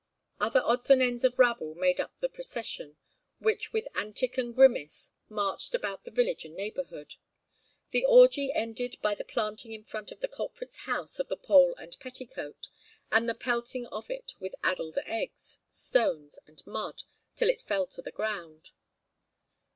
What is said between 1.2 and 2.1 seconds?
of rabble made